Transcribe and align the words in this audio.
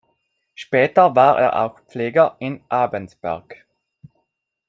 Später 0.55 1.15
war 1.15 1.37
er 1.39 1.61
auch 1.63 1.79
Pfleger 1.81 2.35
in 2.39 2.63
Abensberg. 2.69 3.67